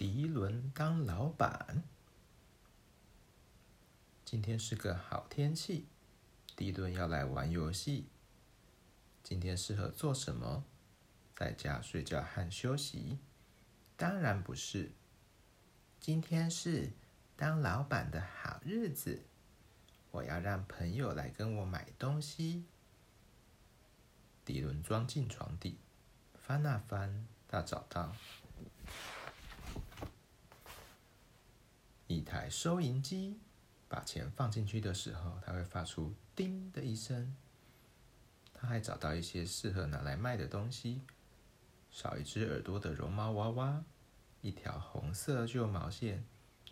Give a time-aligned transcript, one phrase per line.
[0.00, 1.82] 迪伦当老板。
[4.24, 5.88] 今天是个好天气，
[6.56, 8.06] 迪伦要来玩游戏。
[9.22, 10.64] 今天适合做什么？
[11.36, 13.18] 在家睡觉和休息？
[13.98, 14.92] 当然不是。
[16.00, 16.92] 今天是
[17.36, 19.24] 当老板的好日子，
[20.12, 22.64] 我要让朋友来跟我买东西。
[24.46, 25.76] 迪伦钻进床底，
[26.32, 28.16] 翻啊翻，他找到
[32.10, 33.38] 一台收银机。
[33.88, 37.36] 把钱放进去的时候，它会发出“叮”的一声。
[38.52, 41.02] 他还找到一些适合拿来卖的东西：
[41.88, 43.84] 少一只耳朵的绒毛娃娃，
[44.40, 46.24] 一条红色旧毛线，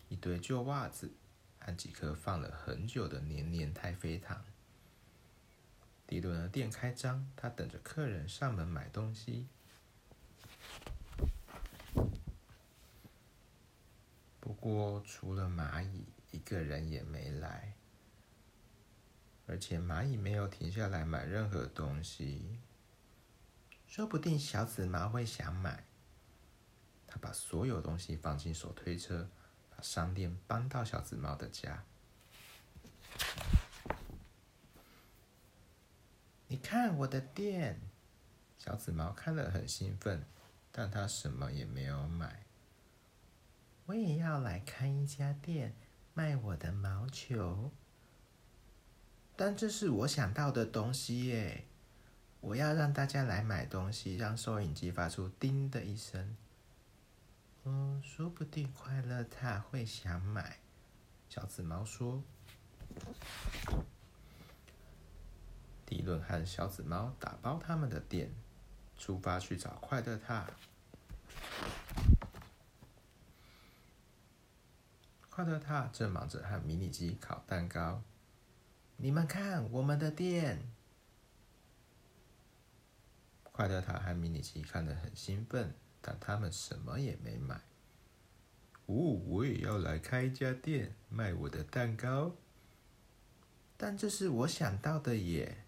[0.09, 1.13] 一堆旧袜子，
[1.61, 4.45] 和几颗放了很久的黏黏太妃糖。
[6.05, 9.47] 迪伦的店开张，他等着客人上门买东西。
[14.69, 17.75] 我，除了蚂蚁，一个人也没来。
[19.47, 22.61] 而且蚂蚁没有停下来买任何东西，
[23.87, 25.85] 说不定小紫猫会想买。
[27.07, 29.31] 他把所有东西放进手推车，
[29.71, 31.83] 把商店搬到小紫猫的家。
[36.49, 37.81] 你看我的店，
[38.59, 40.27] 小紫猫看了很兴奋，
[40.71, 42.48] 但它什么也没有买。
[43.89, 45.75] 我也要来开一家店，
[46.13, 47.71] 卖我的毛球。
[49.35, 51.65] 但这是我想到的东西耶！
[52.43, 56.37] 我要让大家来买东西，让收银机发出“叮”的一声。
[57.65, 60.59] 嗯，说不定快乐獭会想买。
[61.31, 62.23] 小紫猫说。
[65.87, 68.31] 迪伦和小紫猫打包他们的店，
[68.99, 70.45] 出发去找快乐獭。
[75.39, 78.03] 快乐塔正忙着和迷你鸡烤蛋糕。
[78.97, 80.69] 你们看，我们的店。
[83.45, 87.55] 快乐塔和迷你鸡看得很兴奋，但他们什么也没买。
[88.87, 92.35] 哦，我也要来开一家店，卖我的蛋糕。
[93.77, 95.59] 但这是我想到的耶！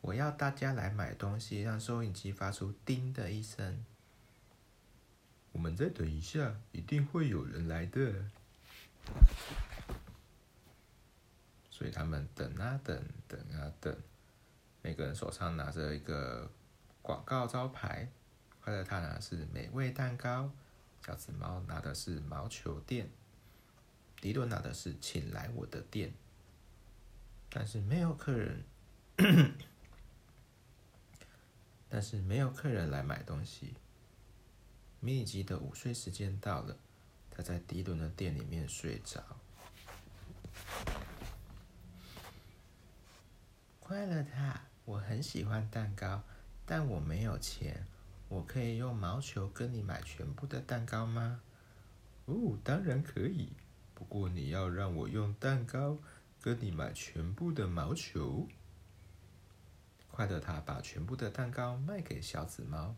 [0.00, 3.84] 我要大家来买东西，让收银机发出“叮”的一声。
[5.74, 8.12] 再等一下，一定会有人来的。
[11.70, 13.94] 所以他们等啊等，等啊等，
[14.80, 16.50] 每个人手上拿着一个
[17.02, 18.08] 广告招牌。
[18.60, 20.50] 快乐獭拿的是美味蛋糕，
[21.04, 23.10] 小紫猫拿的是毛球店，
[24.22, 26.14] 迪伦拿的是请来我的店。
[27.50, 28.64] 但是没有客人，
[31.90, 33.74] 但是没有客人来买东西。
[35.04, 36.74] 迷你鸡的午睡时间到了，
[37.30, 39.22] 他在迪伦的店里面睡着。
[43.78, 44.56] 快乐獭，
[44.86, 46.22] 我很喜欢蛋糕，
[46.64, 47.86] 但我没有钱。
[48.30, 51.42] 我可以用毛球跟你买全部的蛋糕吗？
[52.24, 53.52] 哦，当然可以。
[53.94, 55.98] 不过你要让我用蛋糕
[56.40, 58.48] 跟你买全部的毛球。
[60.10, 62.96] 快乐獭把全部的蛋糕卖给小紫猫，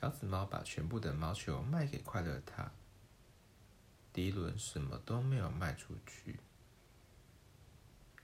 [0.00, 2.68] 小紫猫把全部的毛球卖给快乐獭。
[4.12, 6.38] 迪伦什么都没有卖出去。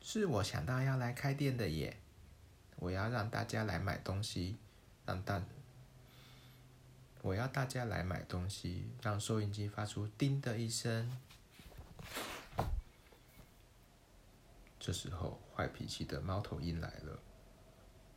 [0.01, 1.99] 是我想到要来开店的耶！
[2.77, 4.57] 我要让大家来买东西，
[5.07, 5.43] 让大
[7.23, 11.11] 我要大家来买东西，让收音机发出“叮”的一声。
[14.79, 17.19] 这时候，坏脾气的猫头鹰来了。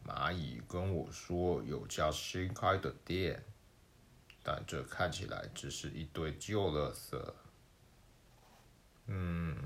[0.07, 3.43] 蚂蚁跟我说有家新开的店，
[4.41, 7.33] 但这看起来只是一堆旧垃圾。
[9.07, 9.57] 嗯。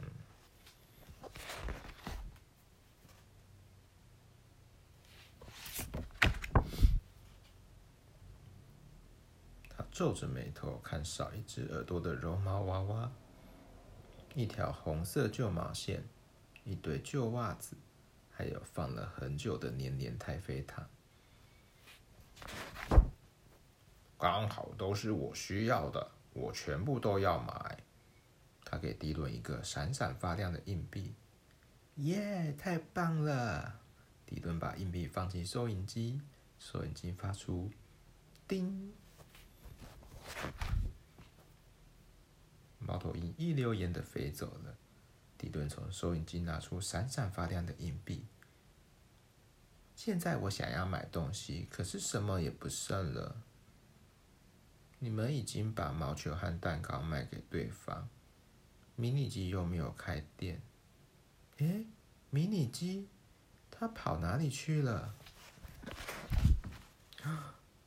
[9.69, 13.11] 他皱着眉头看少一只耳朵的绒毛娃娃，
[14.33, 16.03] 一条红色旧毛线，
[16.63, 17.75] 一堆旧袜子，
[18.31, 20.89] 还有放了很久的黏黏太妃糖，
[24.17, 27.77] 刚好都是我需要的，我全部都要买。
[28.63, 31.13] 他给迪伦一个闪闪发亮的硬币，
[31.97, 33.79] 耶，太棒了！
[34.25, 36.21] 迪伦把硬币放进收银机，
[36.57, 37.69] 收银机发出
[38.47, 38.93] 叮。
[42.79, 44.75] 猫头鹰一溜烟的飞走了。
[45.41, 48.27] 迪顿从收银机拿出闪闪发亮的硬币。
[49.95, 53.41] 现在我想要买东西，可是什么也不剩了。
[54.99, 58.07] 你们已经把毛球和蛋糕卖给对方，
[58.95, 60.61] 迷你鸡又没有开店。
[61.57, 61.87] 诶，
[62.29, 63.07] 迷你鸡，
[63.71, 65.15] 它跑哪里去了？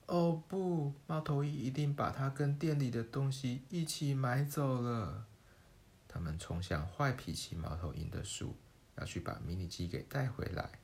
[0.07, 5.27] 哦不，猫头鹰一定把它跟店里的东西一起买走了。
[6.15, 8.55] 他们冲向坏脾气猫头鹰的树，
[8.95, 10.79] 要去把迷你鸡给带回来。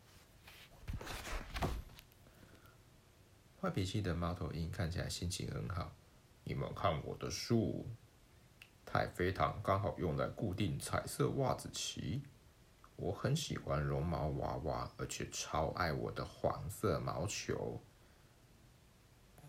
[3.60, 5.94] 坏脾气的猫头鹰看起来心情很好。
[6.42, 7.86] 你们看我的树，
[8.84, 12.20] 太妃糖刚好用来固定彩色袜子鳍。
[12.96, 17.80] 我很喜欢绒毛娃娃，而且超爱我的黄色毛球。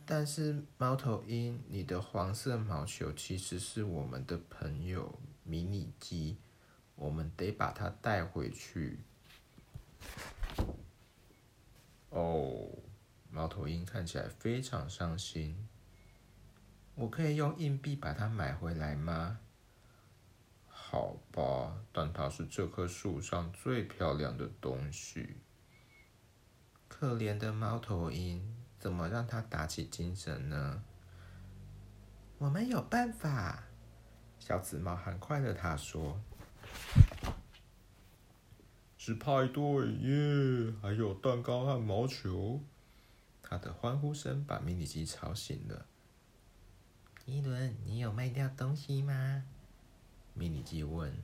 [0.06, 5.20] 但是猫头鹰，你的黄色毛球其实是我们的朋友
[5.52, 6.38] 迷你鸡，
[6.96, 9.00] 我们得把它带回去。
[12.10, 12.70] 哦，
[13.30, 15.68] 猫头鹰看起来非常伤心。
[16.96, 19.40] 我可以用硬币把它买回来吗？
[20.70, 25.36] 好吧，但它是这棵树上最漂亮的东西。
[26.88, 28.56] 可怜的猫头鹰。
[28.80, 30.84] 怎么让它打起精神呢？
[32.40, 33.66] 我们有办法。
[34.42, 36.20] 小紫猫很快的他说
[38.98, 39.64] ：“是派对
[40.00, 42.60] 耶，还有蛋糕和毛球。”
[43.44, 45.86] 他的欢呼声把迷你鸡吵醒了。
[47.24, 49.44] 迪伦，你有卖掉东西吗？
[50.34, 51.16] 迷你鸡问。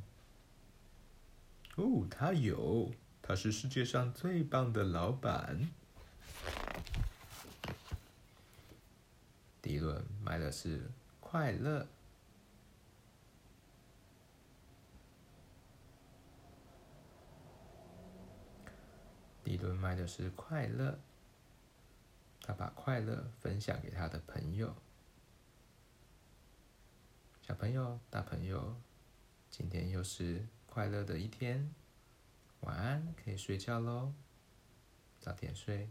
[1.75, 2.91] 哦，他有，
[3.21, 5.67] 他是世界上最棒的老板。
[9.61, 11.87] 迪伦卖的是快乐。
[19.57, 20.99] 迪伦卖的是快乐。
[22.41, 24.75] 他把快乐分享给他的朋友。
[27.41, 28.79] 小朋友、大朋友，
[29.49, 31.73] 今天又是快乐的一天。
[32.61, 34.13] 晚安，可以睡觉喽。
[35.19, 35.89] 早点睡。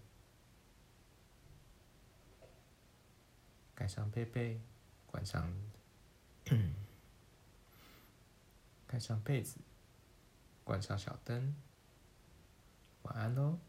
[3.75, 4.61] 盖上被被，
[5.07, 5.53] 关上，
[8.87, 9.59] 盖上被子，
[10.65, 11.55] 关上小灯，
[13.07, 13.66] 晚安喽。